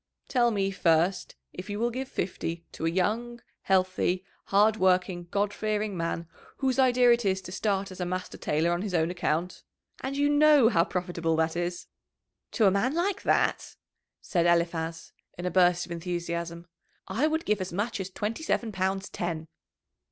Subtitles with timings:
[0.27, 5.53] "Tell me, first, if you will give fifty to a young, healthy, hard working, God
[5.53, 6.27] fearing man,
[6.57, 9.63] whose idea it is to start as a master tailor on his own account?
[10.01, 11.85] And you know how profitable that is!"
[12.53, 13.75] "To a man like that,"
[14.21, 16.65] said Eliphaz, in a burst of enthusiasm,
[17.07, 19.49] "I would give as much as twenty seven pounds ten!"